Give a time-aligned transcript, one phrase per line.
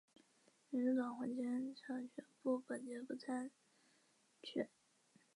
[0.71, 3.51] 民主党黄坚成宣布本届不参
[4.41, 4.67] 选。